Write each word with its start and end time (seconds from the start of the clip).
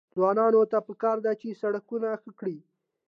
ځوانانو 0.15 0.61
ته 0.71 0.77
پکار 0.87 1.17
ده 1.25 1.31
چې، 1.41 1.59
سړکونه 1.61 2.09
ښه 2.21 2.31
کړي. 2.39 2.57